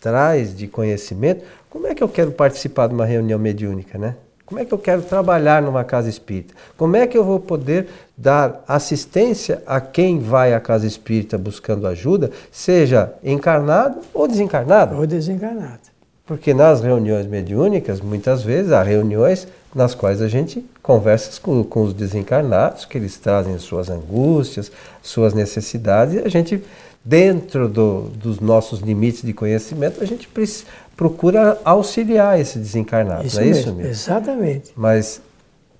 traz 0.00 0.56
de 0.56 0.68
conhecimento, 0.68 1.44
como 1.68 1.88
é 1.88 1.94
que 1.94 2.02
eu 2.02 2.08
quero 2.08 2.30
participar 2.30 2.86
de 2.86 2.94
uma 2.94 3.04
reunião 3.04 3.38
mediúnica, 3.38 3.98
né? 3.98 4.14
Como 4.46 4.60
é 4.60 4.64
que 4.64 4.72
eu 4.72 4.78
quero 4.78 5.02
trabalhar 5.02 5.60
numa 5.60 5.82
casa 5.82 6.08
espírita? 6.08 6.54
Como 6.76 6.96
é 6.96 7.04
que 7.04 7.18
eu 7.18 7.24
vou 7.24 7.40
poder 7.40 7.88
dar 8.16 8.62
assistência 8.68 9.60
a 9.66 9.80
quem 9.80 10.20
vai 10.20 10.54
à 10.54 10.60
casa 10.60 10.86
espírita 10.86 11.36
buscando 11.36 11.84
ajuda, 11.84 12.30
seja 12.52 13.12
encarnado 13.24 13.98
ou 14.14 14.28
desencarnado? 14.28 14.96
Ou 14.96 15.04
desencarnado. 15.04 15.80
Porque 16.24 16.54
nas 16.54 16.80
reuniões 16.80 17.26
mediúnicas, 17.26 18.00
muitas 18.00 18.44
vezes, 18.44 18.70
há 18.70 18.84
reuniões 18.84 19.48
nas 19.74 19.96
quais 19.96 20.22
a 20.22 20.28
gente 20.28 20.64
conversa 20.80 21.40
com, 21.40 21.64
com 21.64 21.82
os 21.82 21.92
desencarnados, 21.92 22.84
que 22.84 22.96
eles 22.96 23.16
trazem 23.16 23.58
suas 23.58 23.90
angústias, 23.90 24.70
suas 25.02 25.34
necessidades, 25.34 26.14
e 26.14 26.18
a 26.20 26.28
gente, 26.28 26.62
dentro 27.04 27.68
do, 27.68 28.02
dos 28.10 28.40
nossos 28.40 28.78
limites 28.80 29.22
de 29.22 29.32
conhecimento, 29.32 30.02
a 30.02 30.06
gente 30.06 30.26
precisa 30.28 30.66
procura 30.96 31.60
auxiliar 31.64 32.40
esse 32.40 32.58
desencarnado, 32.58 33.26
isso 33.26 33.36
não 33.36 33.42
é 33.42 33.46
mesmo, 33.46 33.60
isso 33.60 33.74
mesmo? 33.74 33.90
Exatamente. 33.90 34.72
Mas 34.74 35.20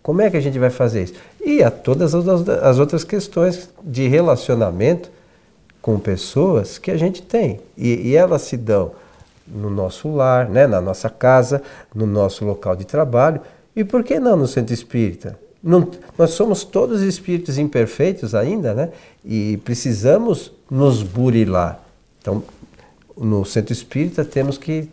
como 0.03 0.21
é 0.21 0.31
que 0.31 0.37
a 0.37 0.41
gente 0.41 0.59
vai 0.59 0.71
fazer 0.71 1.05
isso? 1.05 1.15
E 1.45 1.63
há 1.63 1.71
todas 1.71 2.15
as 2.15 2.79
outras 2.79 3.03
questões 3.03 3.69
de 3.83 4.07
relacionamento 4.07 5.11
com 5.81 5.99
pessoas 5.99 6.79
que 6.79 6.91
a 6.91 6.97
gente 6.97 7.23
tem. 7.23 7.61
E, 7.77 8.11
e 8.11 8.17
elas 8.17 8.43
se 8.43 8.57
dão 8.57 8.93
no 9.47 9.71
nosso 9.71 10.13
lar, 10.13 10.49
né, 10.49 10.67
na 10.67 10.81
nossa 10.81 11.09
casa, 11.09 11.63
no 11.95 12.07
nosso 12.07 12.45
local 12.45 12.77
de 12.77 12.85
trabalho. 12.85 13.41
E 13.75 13.85
por 13.85 14.03
que 14.03 14.19
não 14.19 14.37
no 14.37 14.47
centro 14.47 14.75
espírita? 14.75 15.39
Não, 15.63 15.91
nós 16.19 16.31
somos 16.31 16.65
todos 16.65 17.03
espíritos 17.03 17.59
imperfeitos 17.59 18.35
ainda, 18.35 18.75
né? 18.75 18.91
E 19.25 19.57
precisamos 19.59 20.53
nos 20.71 21.03
burilar. 21.03 21.81
Então, 22.21 22.43
no 23.17 23.45
centro 23.45 23.73
espírita 23.73 24.25
temos 24.25 24.59
que 24.59 24.89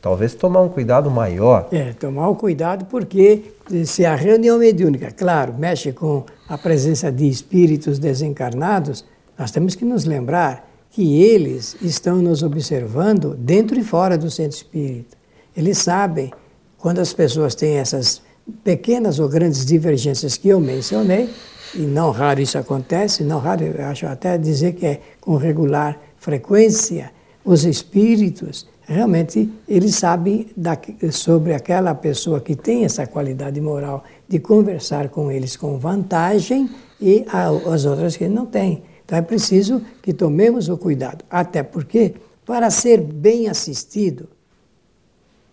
talvez 0.00 0.34
tomar 0.34 0.62
um 0.62 0.68
cuidado 0.68 1.10
maior. 1.10 1.68
É, 1.72 1.92
tomar 1.92 2.28
um 2.30 2.34
cuidado 2.34 2.84
porque 2.86 3.42
se 3.84 4.04
a 4.04 4.14
reunião 4.14 4.58
mediúnica, 4.58 5.10
claro, 5.10 5.54
mexe 5.58 5.92
com 5.92 6.24
a 6.48 6.56
presença 6.56 7.10
de 7.10 7.28
espíritos 7.28 7.98
desencarnados, 7.98 9.04
nós 9.38 9.50
temos 9.50 9.74
que 9.74 9.84
nos 9.84 10.04
lembrar 10.04 10.68
que 10.90 11.22
eles 11.22 11.76
estão 11.82 12.16
nos 12.22 12.42
observando 12.42 13.34
dentro 13.36 13.78
e 13.78 13.84
fora 13.84 14.16
do 14.16 14.30
centro 14.30 14.56
espírita. 14.56 15.16
Eles 15.54 15.78
sabem 15.78 16.32
quando 16.78 17.00
as 17.00 17.12
pessoas 17.12 17.54
têm 17.54 17.76
essas 17.76 18.22
pequenas 18.62 19.18
ou 19.18 19.28
grandes 19.28 19.66
divergências 19.66 20.36
que 20.36 20.48
eu 20.48 20.60
mencionei, 20.60 21.28
e 21.74 21.80
não 21.80 22.10
raro 22.10 22.40
isso 22.40 22.56
acontece, 22.56 23.24
não 23.24 23.38
raro, 23.38 23.64
eu 23.64 23.84
acho 23.86 24.06
até 24.06 24.38
dizer 24.38 24.72
que 24.74 24.86
é 24.86 25.00
com 25.20 25.36
regular 25.36 26.00
frequência, 26.16 27.10
os 27.44 27.64
espíritos 27.64 28.66
realmente 28.86 29.50
eles 29.68 29.96
sabem 29.96 30.46
da, 30.56 30.78
sobre 31.10 31.52
aquela 31.52 31.94
pessoa 31.94 32.40
que 32.40 32.54
tem 32.54 32.84
essa 32.84 33.06
qualidade 33.06 33.60
moral 33.60 34.04
de 34.28 34.38
conversar 34.38 35.08
com 35.08 35.30
eles 35.30 35.56
com 35.56 35.78
vantagem 35.78 36.70
e 37.00 37.24
as 37.28 37.84
outras 37.84 38.16
que 38.16 38.28
não 38.28 38.46
têm. 38.46 38.82
Então 39.04 39.18
é 39.18 39.22
preciso 39.22 39.82
que 40.02 40.12
tomemos 40.12 40.68
o 40.68 40.78
cuidado, 40.78 41.24
até 41.28 41.62
porque 41.62 42.14
para 42.44 42.70
ser 42.70 43.00
bem 43.00 43.48
assistido 43.48 44.28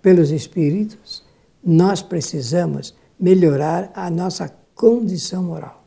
pelos 0.02 0.32
espíritos, 0.32 1.24
nós 1.64 2.02
precisamos 2.02 2.94
melhorar 3.20 3.92
a 3.96 4.10
nossa 4.10 4.54
condição 4.76 5.44
moral. 5.44 5.84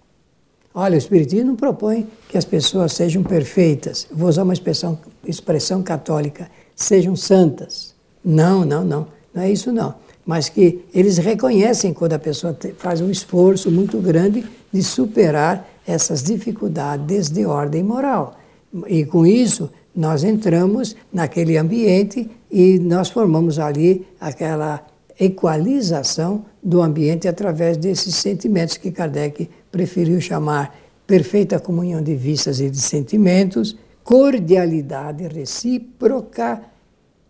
Olha, 0.75 0.95
o 0.95 0.99
Espiritismo 0.99 1.57
propõe 1.57 2.07
que 2.29 2.37
as 2.37 2.45
pessoas 2.45 2.93
sejam 2.93 3.23
perfeitas. 3.23 4.07
vou 4.11 4.29
usar 4.29 4.43
uma 4.43 4.53
expressão, 4.53 4.99
expressão 5.25 5.83
católica 5.83 6.51
sejam 6.77 7.17
santas. 7.17 7.95
Não, 8.23 8.65
não, 8.65 8.85
não. 8.85 9.09
Não 9.35 9.43
é 9.43 9.51
isso 9.51 9.73
não. 9.73 9.95
Mas 10.25 10.49
que 10.49 10.85
eles 10.95 11.19
reconhecem 11.19 11.93
quando 11.95 12.13
a 12.13 12.19
pessoa 12.19 12.57
faz 12.79 13.01
um 13.01 13.11
esforço 13.11 13.71
muito 13.71 13.99
grande 13.99 14.45
de 14.73 14.83
superar 14.83 15.67
essas 15.87 16.23
dificuldades 16.23 17.31
de 17.31 17.47
ordem 17.47 17.83
moral. 17.83 18.39
E 18.87 19.05
com 19.05 19.25
isso, 19.25 19.71
nós 19.95 20.25
entramos 20.25 20.95
naquele 21.13 21.57
ambiente 21.57 22.29
e 22.51 22.79
nós 22.79 23.09
formamos 23.09 23.59
ali 23.59 24.07
aquela 24.21 24.85
equalização 25.19 26.45
do 26.63 26.83
ambiente 26.83 27.27
através 27.27 27.77
desses 27.77 28.15
sentimentos 28.17 28.77
que 28.77 28.91
Kardec 28.91 29.49
preferiu 29.73 30.21
chamar 30.21 30.77
perfeita 31.07 31.59
comunhão 31.59 32.03
de 32.03 32.15
vistas 32.15 32.61
e 32.61 32.69
de 32.69 32.81
sentimentos, 32.81 33.77
cordialidade 34.07 35.27
recíproca 35.27 36.63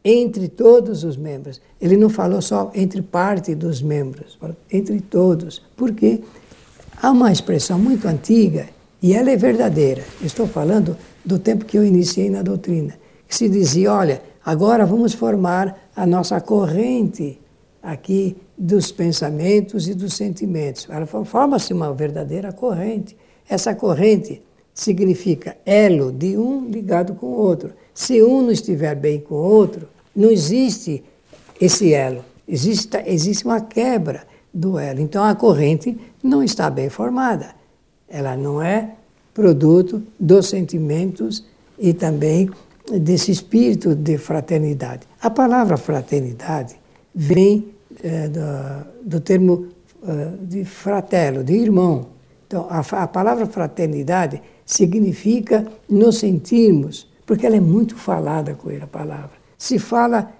entre 0.04 0.46
todos 0.46 1.04
os 1.04 1.16
membros. 1.16 1.58
Ele 1.80 1.96
não 1.96 2.10
falou 2.10 2.42
só 2.42 2.70
entre 2.74 3.00
parte 3.00 3.54
dos 3.54 3.80
membros, 3.80 4.38
entre 4.70 5.00
todos. 5.00 5.62
Porque 5.74 6.20
há 7.02 7.10
uma 7.10 7.32
expressão 7.32 7.78
muito 7.78 8.06
antiga 8.06 8.68
e 9.02 9.14
ela 9.14 9.30
é 9.30 9.36
verdadeira. 9.36 10.04
estou 10.22 10.46
falando 10.46 10.98
do 11.24 11.38
tempo 11.38 11.64
que 11.64 11.78
eu 11.78 11.84
iniciei 11.84 12.28
na 12.28 12.42
doutrina, 12.42 12.94
que 13.26 13.34
se 13.34 13.48
dizia, 13.48 13.94
olha, 13.94 14.22
agora 14.44 14.84
vamos 14.84 15.14
formar 15.14 15.90
a 15.96 16.06
nossa 16.06 16.42
corrente 16.42 17.40
aqui 17.82 18.36
dos 18.56 18.92
pensamentos 18.92 19.88
e 19.88 19.94
dos 19.94 20.12
sentimentos. 20.12 20.86
Forma-se 21.24 21.72
uma 21.72 21.94
verdadeira 21.94 22.52
corrente. 22.52 23.16
Essa 23.48 23.74
corrente 23.74 24.42
significa 24.76 25.56
elo 25.64 26.12
de 26.12 26.36
um 26.36 26.68
ligado 26.68 27.14
com 27.14 27.26
o 27.26 27.38
outro. 27.38 27.72
Se 27.94 28.22
um 28.22 28.42
não 28.42 28.52
estiver 28.52 28.94
bem 28.94 29.18
com 29.18 29.34
o 29.34 29.38
outro, 29.38 29.88
Não 30.14 30.30
existe 30.30 31.04
esse 31.60 31.92
elo, 31.92 32.24
existe, 32.48 32.96
existe 33.04 33.44
uma 33.44 33.60
quebra 33.60 34.26
do 34.52 34.78
elo. 34.78 35.00
Então 35.00 35.22
a 35.22 35.34
corrente 35.34 35.98
não 36.22 36.42
está 36.42 36.70
bem 36.70 36.88
formada. 36.88 37.54
Ela 38.08 38.34
não 38.34 38.62
é 38.62 38.92
produto 39.34 40.02
dos 40.18 40.48
sentimentos 40.48 41.44
e 41.78 41.92
também 41.92 42.48
desse 42.98 43.30
espírito 43.30 43.94
de 43.94 44.16
fraternidade. 44.16 45.06
A 45.20 45.28
palavra 45.28 45.76
fraternidade 45.76 46.76
vem 47.14 47.74
é, 48.02 48.28
do, 48.28 48.40
do, 49.04 49.20
termo 49.20 49.66
é, 50.02 50.28
de 50.40 50.64
fratello, 50.64 51.44
de 51.44 51.54
irmão. 51.54 52.15
Então, 52.46 52.66
a, 52.70 52.80
a 53.02 53.06
palavra 53.06 53.46
fraternidade 53.46 54.40
significa 54.64 55.66
nos 55.88 56.18
sentirmos, 56.18 57.08
porque 57.24 57.44
ela 57.44 57.56
é 57.56 57.60
muito 57.60 57.96
falada 57.96 58.54
com 58.54 58.70
ele, 58.70 58.84
a 58.84 58.86
palavra. 58.86 59.32
Se 59.58 59.78
fala 59.78 60.30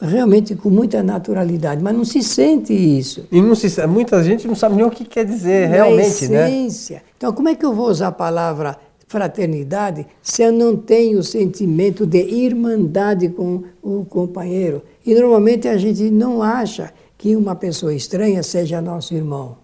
realmente 0.00 0.56
com 0.56 0.68
muita 0.68 1.02
naturalidade, 1.02 1.82
mas 1.82 1.94
não 1.94 2.04
se 2.04 2.22
sente 2.22 2.72
isso. 2.72 3.26
E 3.30 3.40
não 3.40 3.54
se, 3.54 3.86
muita 3.86 4.22
gente 4.24 4.48
não 4.48 4.54
sabe 4.56 4.74
nem 4.74 4.84
o 4.84 4.90
que 4.90 5.04
quer 5.04 5.24
dizer 5.24 5.68
Na 5.68 5.74
realmente, 5.76 6.28
né? 6.28 6.48
essência. 6.48 6.96
né? 6.96 7.02
Então, 7.16 7.32
como 7.32 7.48
é 7.48 7.54
que 7.54 7.64
eu 7.64 7.72
vou 7.72 7.88
usar 7.88 8.08
a 8.08 8.12
palavra 8.12 8.76
fraternidade 9.06 10.06
se 10.20 10.42
eu 10.42 10.50
não 10.50 10.76
tenho 10.76 11.18
o 11.18 11.22
sentimento 11.22 12.04
de 12.04 12.18
irmandade 12.18 13.28
com 13.28 13.62
o 13.80 14.04
companheiro? 14.04 14.82
E 15.06 15.14
normalmente 15.14 15.68
a 15.68 15.76
gente 15.76 16.10
não 16.10 16.42
acha 16.42 16.92
que 17.16 17.36
uma 17.36 17.54
pessoa 17.54 17.94
estranha 17.94 18.42
seja 18.42 18.80
nosso 18.82 19.14
irmão. 19.14 19.61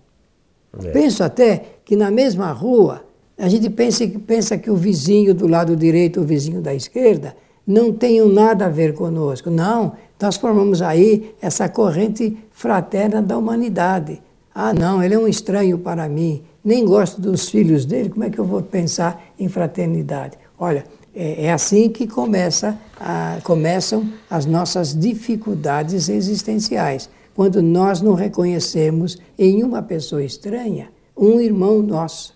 É. 0.85 0.91
Penso 0.91 1.23
até 1.23 1.63
que 1.85 1.97
na 1.97 2.11
mesma 2.11 2.53
rua, 2.53 3.05
a 3.37 3.49
gente 3.49 3.71
pensa, 3.71 4.07
pensa 4.27 4.59
que 4.59 4.71
o 4.71 4.77
vizinho 4.77 5.35
do 5.35 5.47
lado 5.47 5.77
direito, 5.77 6.21
o 6.21 6.25
vizinho 6.25 6.61
da 6.61 6.75
esquerda, 6.75 7.37
não 7.67 7.93
tenham 7.93 8.29
nada 8.29 8.67
a 8.67 8.69
ver 8.69 8.95
conosco. 8.95 9.51
Não, 9.51 9.93
nós 10.21 10.37
formamos 10.37 10.83
aí 10.83 11.35
essa 11.41 11.69
corrente 11.69 12.37
fraterna 12.51 13.23
da 13.23 13.37
humanidade. 13.37 14.21
Ah, 14.55 14.73
não, 14.73 15.03
ele 15.03 15.15
é 15.15 15.19
um 15.19 15.29
estranho 15.29 15.79
para 15.79 16.09
mim, 16.09 16.43
nem 16.65 16.85
gosto 16.85 17.21
dos 17.21 17.49
filhos 17.49 17.85
dele, 17.85 18.09
como 18.09 18.25
é 18.25 18.31
que 18.31 18.39
eu 18.39 18.45
vou 18.45 18.61
pensar 18.61 19.23
em 19.39 19.49
fraternidade? 19.49 20.37
Olha, 20.59 20.85
é, 21.15 21.45
é 21.45 21.53
assim 21.53 21.89
que 21.89 22.07
começa 22.07 22.77
a, 22.99 23.39
começam 23.45 24.09
as 24.29 24.47
nossas 24.47 24.99
dificuldades 24.99 26.09
existenciais, 26.09 27.09
quando 27.39 27.63
nós 27.63 28.01
não 28.01 28.15
reconhecemos 28.15 29.17
em 29.39 29.63
uma 29.63 29.81
pessoa 29.81 30.25
estranha 30.25 30.91
um 31.17 31.39
irmão 31.39 31.81
nosso. 31.81 32.35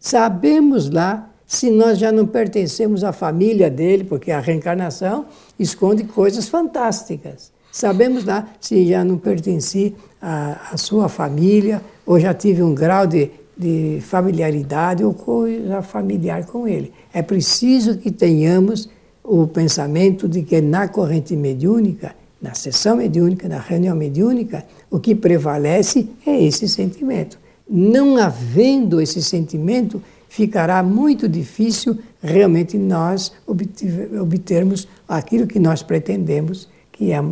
Sabemos 0.00 0.90
lá 0.90 1.30
se 1.46 1.70
nós 1.70 1.96
já 1.96 2.10
não 2.10 2.26
pertencemos 2.26 3.04
à 3.04 3.12
família 3.12 3.70
dele, 3.70 4.02
porque 4.02 4.32
a 4.32 4.40
reencarnação 4.40 5.26
esconde 5.56 6.02
coisas 6.02 6.48
fantásticas. 6.48 7.52
Sabemos 7.70 8.24
lá 8.24 8.48
se 8.60 8.84
já 8.84 9.04
não 9.04 9.16
pertenci 9.16 9.94
à, 10.20 10.72
à 10.72 10.76
sua 10.76 11.08
família, 11.08 11.80
ou 12.04 12.18
já 12.18 12.34
tive 12.34 12.64
um 12.64 12.74
grau 12.74 13.06
de, 13.06 13.30
de 13.56 14.00
familiaridade 14.00 15.04
ou 15.04 15.14
coisa 15.14 15.82
familiar 15.82 16.46
com 16.46 16.66
ele. 16.66 16.92
É 17.14 17.22
preciso 17.22 17.96
que 17.96 18.10
tenhamos 18.10 18.90
o 19.22 19.46
pensamento 19.46 20.28
de 20.28 20.42
que 20.42 20.60
na 20.60 20.88
corrente 20.88 21.36
mediúnica, 21.36 22.17
na 22.40 22.54
sessão 22.54 22.96
mediúnica, 22.96 23.48
na 23.48 23.58
reunião 23.58 23.96
mediúnica, 23.96 24.64
o 24.90 24.98
que 24.98 25.14
prevalece 25.14 26.08
é 26.26 26.42
esse 26.42 26.68
sentimento. 26.68 27.38
Não 27.68 28.16
havendo 28.16 29.00
esse 29.00 29.22
sentimento, 29.22 30.02
ficará 30.28 30.82
muito 30.82 31.28
difícil 31.28 31.98
realmente 32.22 32.78
nós 32.78 33.32
obtermos 33.46 34.86
aquilo 35.08 35.46
que 35.46 35.58
nós 35.58 35.82
pretendemos, 35.82 36.68
que 36.92 37.10
é 37.10 37.18
a 37.18 37.24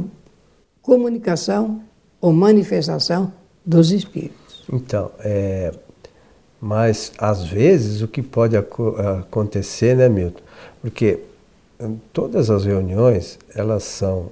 comunicação 0.82 1.80
ou 2.20 2.32
manifestação 2.32 3.32
dos 3.64 3.90
espíritos. 3.90 4.64
Então, 4.72 5.10
é, 5.20 5.72
mas 6.60 7.12
às 7.18 7.44
vezes 7.44 8.02
o 8.02 8.08
que 8.08 8.22
pode 8.22 8.56
acontecer, 8.56 9.96
né, 9.96 10.08
Milton? 10.08 10.42
Porque 10.80 11.20
hum, 11.80 11.96
todas 12.12 12.50
as 12.50 12.64
reuniões 12.64 13.38
elas 13.54 13.84
são 13.84 14.30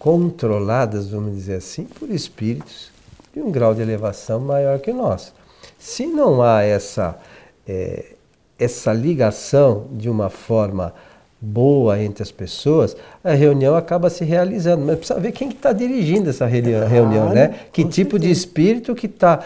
controladas, 0.00 1.10
vamos 1.10 1.36
dizer 1.36 1.56
assim, 1.56 1.84
por 1.84 2.10
espíritos 2.10 2.90
de 3.34 3.40
um 3.40 3.52
grau 3.52 3.74
de 3.74 3.82
elevação 3.82 4.40
maior 4.40 4.80
que 4.80 4.90
o 4.90 4.94
nosso. 4.94 5.32
Se 5.78 6.06
não 6.06 6.42
há 6.42 6.62
essa 6.62 7.20
é, 7.68 8.14
essa 8.58 8.92
ligação 8.92 9.86
de 9.92 10.08
uma 10.08 10.30
forma 10.30 10.94
boa 11.38 12.02
entre 12.02 12.22
as 12.22 12.30
pessoas, 12.30 12.96
a 13.22 13.32
reunião 13.32 13.76
acaba 13.76 14.10
se 14.10 14.24
realizando. 14.24 14.84
Mas 14.84 14.96
precisa 14.96 15.20
ver 15.20 15.32
quem 15.32 15.50
está 15.50 15.72
dirigindo 15.72 16.28
essa 16.28 16.46
reunião, 16.46 16.86
claro, 16.86 17.34
né? 17.34 17.54
Que 17.70 17.84
tipo 17.84 18.12
certeza. 18.12 18.18
de 18.18 18.30
espírito 18.30 18.94
que 18.94 19.06
está 19.06 19.40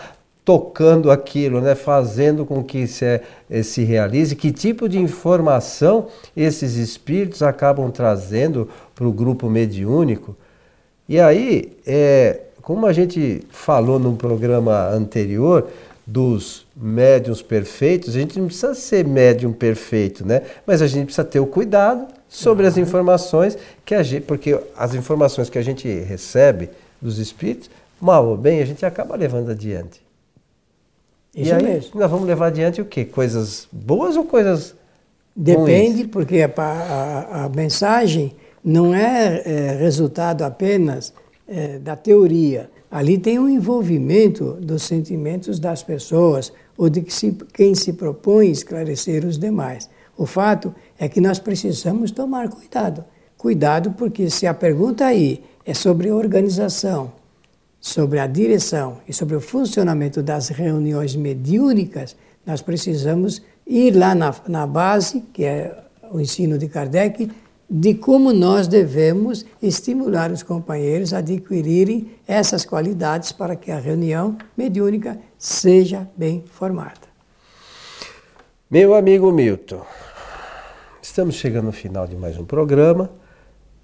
tocando 0.44 1.10
aquilo, 1.10 1.60
né? 1.60 1.74
fazendo 1.74 2.44
com 2.44 2.62
que 2.62 2.86
se, 2.86 3.20
eh, 3.48 3.62
se 3.62 3.82
realize, 3.82 4.36
que 4.36 4.52
tipo 4.52 4.88
de 4.88 4.98
informação 4.98 6.08
esses 6.36 6.74
espíritos 6.74 7.42
acabam 7.42 7.90
trazendo 7.90 8.68
para 8.94 9.06
o 9.06 9.12
grupo 9.12 9.48
mediúnico. 9.48 10.36
E 11.08 11.20
aí, 11.20 11.76
é, 11.86 12.40
como 12.62 12.86
a 12.86 12.92
gente 12.92 13.42
falou 13.50 13.98
no 13.98 14.14
programa 14.16 14.88
anterior, 14.88 15.68
dos 16.06 16.66
médiums 16.76 17.40
perfeitos, 17.40 18.14
a 18.14 18.18
gente 18.18 18.38
não 18.38 18.46
precisa 18.46 18.74
ser 18.74 19.06
médium 19.06 19.52
perfeito, 19.52 20.26
né? 20.26 20.42
Mas 20.66 20.82
a 20.82 20.86
gente 20.86 21.06
precisa 21.06 21.24
ter 21.24 21.40
o 21.40 21.46
cuidado 21.46 22.06
sobre 22.28 22.66
as 22.66 22.76
informações 22.76 23.56
que 23.84 23.94
a 23.94 24.02
gente, 24.02 24.24
porque 24.24 24.58
as 24.76 24.94
informações 24.94 25.48
que 25.48 25.58
a 25.58 25.62
gente 25.62 25.88
recebe 25.88 26.68
dos 27.00 27.18
espíritos, 27.18 27.70
mal 28.00 28.26
ou 28.26 28.36
bem, 28.36 28.60
a 28.60 28.66
gente 28.66 28.84
acaba 28.84 29.16
levando 29.16 29.50
adiante. 29.50 30.02
Isso 31.34 31.50
e 31.50 31.52
aí, 31.52 31.62
mesmo. 31.62 31.98
nós 31.98 32.10
vamos 32.10 32.26
levar 32.26 32.48
adiante 32.48 32.80
o 32.80 32.84
quê? 32.84 33.04
Coisas 33.04 33.66
boas 33.72 34.16
ou 34.16 34.24
coisas 34.24 34.74
Depende, 35.34 36.02
ruins? 36.02 36.10
porque 36.10 36.42
a, 36.42 36.62
a, 36.62 37.44
a, 37.44 37.48
mensagem 37.48 38.36
não 38.64 38.94
é, 38.94 39.42
é 39.44 39.76
resultado 39.76 40.42
apenas 40.42 41.12
é, 41.46 41.78
da 41.78 41.94
teoria 41.94 42.70
Ali 42.94 43.18
tem 43.18 43.40
um 43.40 43.48
envolvimento 43.48 44.56
dos 44.60 44.84
sentimentos 44.84 45.58
das 45.58 45.82
pessoas 45.82 46.52
ou 46.78 46.88
de 46.88 47.02
que 47.02 47.12
se, 47.12 47.36
quem 47.52 47.74
se 47.74 47.94
propõe 47.94 48.52
esclarecer 48.52 49.24
os 49.24 49.36
demais. 49.36 49.90
O 50.16 50.26
fato 50.26 50.72
é 50.96 51.08
que 51.08 51.20
nós 51.20 51.40
precisamos 51.40 52.12
tomar 52.12 52.48
cuidado. 52.48 53.04
Cuidado, 53.36 53.90
porque 53.98 54.30
se 54.30 54.46
a 54.46 54.54
pergunta 54.54 55.06
aí 55.06 55.42
é 55.66 55.74
sobre 55.74 56.12
organização, 56.12 57.10
sobre 57.80 58.20
a 58.20 58.28
direção 58.28 58.98
e 59.08 59.12
sobre 59.12 59.34
o 59.34 59.40
funcionamento 59.40 60.22
das 60.22 60.50
reuniões 60.50 61.16
mediúnicas, 61.16 62.14
nós 62.46 62.62
precisamos 62.62 63.42
ir 63.66 63.90
lá 63.90 64.14
na, 64.14 64.32
na 64.46 64.68
base, 64.68 65.20
que 65.32 65.42
é 65.42 65.82
o 66.12 66.20
ensino 66.20 66.56
de 66.56 66.68
Kardec, 66.68 67.28
de 67.68 67.94
como 67.94 68.32
nós 68.32 68.68
devemos 68.68 69.44
estimular 69.62 70.30
os 70.30 70.42
companheiros 70.42 71.12
a 71.12 71.18
adquirirem 71.18 72.10
essas 72.26 72.64
qualidades 72.64 73.32
para 73.32 73.56
que 73.56 73.70
a 73.70 73.78
reunião 73.78 74.36
mediúnica 74.56 75.18
seja 75.38 76.08
bem 76.16 76.44
formada. 76.46 77.14
Meu 78.70 78.94
amigo 78.94 79.30
Milton, 79.30 79.82
estamos 81.02 81.36
chegando 81.36 81.66
ao 81.66 81.72
final 81.72 82.06
de 82.06 82.16
mais 82.16 82.38
um 82.38 82.44
programa. 82.44 83.10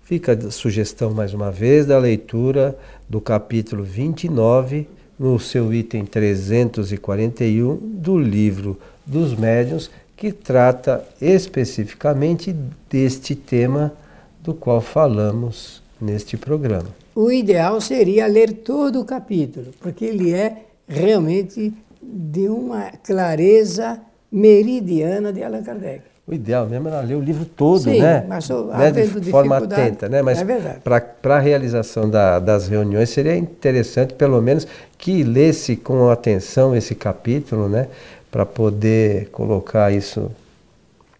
Fica 0.02 0.32
a 0.32 0.50
sugestão 0.50 1.12
mais 1.12 1.32
uma 1.32 1.50
vez 1.50 1.86
da 1.86 1.98
leitura 1.98 2.76
do 3.08 3.20
capítulo 3.20 3.84
29, 3.84 4.88
no 5.18 5.38
seu 5.38 5.72
item 5.72 6.04
341 6.04 7.76
do 7.76 8.18
livro 8.18 8.78
dos 9.06 9.36
médiuns, 9.36 9.90
que 10.20 10.32
trata 10.32 11.02
especificamente 11.18 12.54
deste 12.90 13.34
tema 13.34 13.94
do 14.42 14.52
qual 14.52 14.82
falamos 14.82 15.82
neste 15.98 16.36
programa. 16.36 16.88
O 17.14 17.32
ideal 17.32 17.80
seria 17.80 18.26
ler 18.26 18.52
todo 18.52 19.00
o 19.00 19.04
capítulo, 19.06 19.68
porque 19.80 20.04
ele 20.04 20.34
é 20.34 20.66
realmente 20.86 21.72
de 22.02 22.50
uma 22.50 22.90
clareza 23.02 23.98
meridiana 24.30 25.32
de 25.32 25.42
Allan 25.42 25.62
Kardec. 25.62 26.02
O 26.26 26.34
ideal 26.34 26.66
mesmo 26.66 26.88
era 26.88 27.00
ler 27.00 27.16
o 27.16 27.20
livro 27.20 27.46
todo, 27.46 27.84
Sim, 27.84 28.00
né? 28.00 28.24
Mas 28.28 28.46
né? 28.48 28.90
de 28.92 29.30
forma 29.30 29.56
atenta, 29.56 30.06
né? 30.06 30.20
Mas 30.20 30.42
é 30.42 30.78
para 31.22 31.36
a 31.36 31.40
realização 31.40 32.08
da, 32.08 32.38
das 32.38 32.68
reuniões 32.68 33.08
seria 33.08 33.36
interessante, 33.36 34.12
pelo 34.12 34.40
menos, 34.42 34.66
que 34.98 35.24
lesse 35.24 35.76
com 35.76 36.10
atenção 36.10 36.76
esse 36.76 36.94
capítulo, 36.94 37.70
né? 37.70 37.88
Para 38.30 38.46
poder 38.46 39.28
colocar 39.30 39.92
isso 39.92 40.30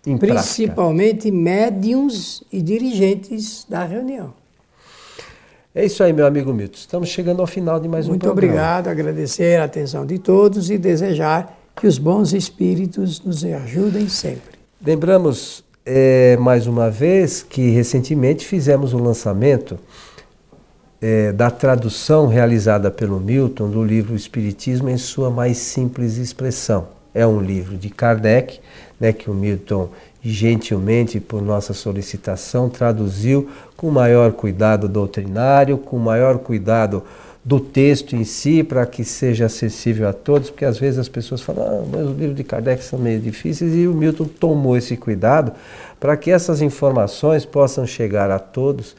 em 0.06 0.16
Principalmente 0.16 1.30
prática. 1.30 1.36
médiums 1.36 2.42
e 2.50 2.62
dirigentes 2.62 3.66
da 3.68 3.84
reunião. 3.84 4.32
É 5.74 5.84
isso 5.84 6.02
aí, 6.02 6.12
meu 6.12 6.26
amigo 6.26 6.52
Milton. 6.52 6.76
Estamos 6.76 7.08
chegando 7.08 7.40
ao 7.40 7.46
final 7.46 7.78
de 7.78 7.86
mais 7.86 8.08
Muito 8.08 8.22
um 8.22 8.30
programa. 8.30 8.52
Muito 8.52 8.62
obrigado, 8.62 8.88
agradecer 8.88 9.60
a 9.60 9.64
atenção 9.64 10.04
de 10.04 10.18
todos 10.18 10.70
e 10.70 10.76
desejar 10.76 11.56
que 11.76 11.86
os 11.86 11.96
bons 11.96 12.32
espíritos 12.32 13.20
nos 13.20 13.44
ajudem 13.44 14.08
sempre. 14.08 14.58
Lembramos 14.84 15.62
é, 15.86 16.36
mais 16.38 16.66
uma 16.66 16.90
vez 16.90 17.42
que 17.42 17.70
recentemente 17.70 18.46
fizemos 18.46 18.92
o 18.92 18.98
lançamento 18.98 19.78
é, 21.00 21.32
da 21.32 21.50
tradução 21.50 22.26
realizada 22.26 22.90
pelo 22.90 23.20
Milton 23.20 23.70
do 23.70 23.82
livro 23.82 24.14
Espiritismo 24.14 24.90
em 24.90 24.98
sua 24.98 25.30
mais 25.30 25.56
simples 25.58 26.16
expressão. 26.16 26.99
É 27.14 27.26
um 27.26 27.40
livro 27.40 27.76
de 27.76 27.90
Kardec, 27.90 28.60
né, 28.98 29.12
que 29.12 29.30
o 29.30 29.34
Milton 29.34 29.90
gentilmente, 30.22 31.18
por 31.18 31.40
nossa 31.40 31.72
solicitação, 31.72 32.68
traduziu 32.68 33.48
com 33.76 33.90
maior 33.90 34.32
cuidado 34.32 34.88
doutrinário, 34.88 35.78
com 35.78 35.98
maior 35.98 36.38
cuidado 36.38 37.02
do 37.42 37.58
texto 37.58 38.14
em 38.14 38.22
si, 38.22 38.62
para 38.62 38.84
que 38.84 39.02
seja 39.02 39.46
acessível 39.46 40.06
a 40.06 40.12
todos, 40.12 40.50
porque 40.50 40.64
às 40.64 40.78
vezes 40.78 40.98
as 40.98 41.08
pessoas 41.08 41.40
falam, 41.40 41.64
ah, 41.64 41.84
mas 41.90 42.06
os 42.06 42.18
livros 42.18 42.36
de 42.36 42.44
Kardec 42.44 42.84
são 42.84 42.98
meio 42.98 43.18
difíceis, 43.18 43.74
e 43.74 43.88
o 43.88 43.94
Milton 43.94 44.26
tomou 44.26 44.76
esse 44.76 44.96
cuidado 44.96 45.52
para 45.98 46.16
que 46.16 46.30
essas 46.30 46.60
informações 46.60 47.46
possam 47.46 47.86
chegar 47.86 48.30
a 48.30 48.38
todos 48.38 48.94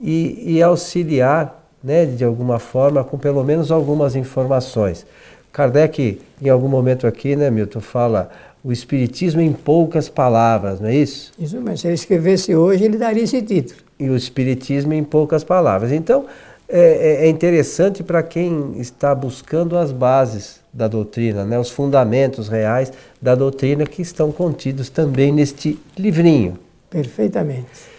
e, 0.00 0.56
e 0.56 0.62
auxiliar, 0.62 1.68
né, 1.82 2.04
de 2.04 2.24
alguma 2.24 2.58
forma, 2.58 3.04
com 3.04 3.16
pelo 3.16 3.44
menos 3.44 3.70
algumas 3.70 4.16
informações. 4.16 5.06
Kardec, 5.54 6.20
em 6.42 6.48
algum 6.48 6.66
momento 6.66 7.06
aqui, 7.06 7.36
né, 7.36 7.48
Milton, 7.48 7.80
fala 7.80 8.28
o 8.64 8.72
Espiritismo 8.72 9.40
em 9.40 9.52
poucas 9.52 10.08
palavras, 10.08 10.80
não 10.80 10.88
é 10.88 10.96
isso? 10.96 11.32
Isso, 11.38 11.60
mas 11.60 11.80
se 11.80 11.86
ele 11.86 11.94
escrevesse 11.94 12.56
hoje, 12.56 12.82
ele 12.82 12.98
daria 12.98 13.22
esse 13.22 13.40
título. 13.40 13.78
E 13.96 14.10
o 14.10 14.16
Espiritismo 14.16 14.92
em 14.92 15.04
poucas 15.04 15.44
palavras. 15.44 15.92
Então, 15.92 16.26
é, 16.68 16.80
é, 17.22 17.26
é 17.26 17.28
interessante 17.28 18.02
para 18.02 18.20
quem 18.20 18.72
está 18.80 19.14
buscando 19.14 19.78
as 19.78 19.92
bases 19.92 20.58
da 20.72 20.88
doutrina, 20.88 21.44
né, 21.44 21.56
os 21.56 21.70
fundamentos 21.70 22.48
reais 22.48 22.92
da 23.22 23.36
doutrina 23.36 23.86
que 23.86 24.02
estão 24.02 24.32
contidos 24.32 24.90
também 24.90 25.30
neste 25.30 25.78
livrinho. 25.96 26.58
Perfeitamente. 26.90 27.94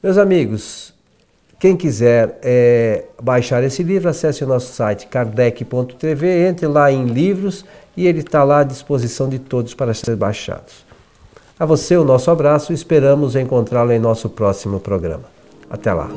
Meus 0.00 0.16
amigos, 0.16 0.94
quem 1.58 1.76
quiser 1.76 2.38
é, 2.42 3.04
baixar 3.20 3.64
esse 3.64 3.82
livro, 3.82 4.08
acesse 4.08 4.44
o 4.44 4.46
nosso 4.46 4.72
site 4.72 5.08
kardec.tv, 5.08 6.46
entre 6.46 6.66
lá 6.68 6.92
em 6.92 7.06
livros 7.06 7.64
e 7.96 8.06
ele 8.06 8.20
está 8.20 8.44
lá 8.44 8.60
à 8.60 8.64
disposição 8.64 9.28
de 9.28 9.40
todos 9.40 9.74
para 9.74 9.92
ser 9.92 10.14
baixados. 10.14 10.86
A 11.58 11.66
você 11.66 11.96
o 11.96 12.04
nosso 12.04 12.30
abraço 12.30 12.70
e 12.70 12.74
esperamos 12.74 13.34
encontrá-lo 13.34 13.90
em 13.90 13.98
nosso 13.98 14.28
próximo 14.28 14.78
programa. 14.78 15.24
Até 15.68 15.92
lá. 15.92 16.08